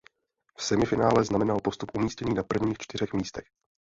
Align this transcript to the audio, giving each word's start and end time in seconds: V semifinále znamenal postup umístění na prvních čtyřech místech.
V 0.57 0.63
semifinále 0.63 1.23
znamenal 1.23 1.59
postup 1.63 1.91
umístění 1.97 2.33
na 2.33 2.43
prvních 2.43 2.77
čtyřech 2.79 3.13
místech. 3.13 3.43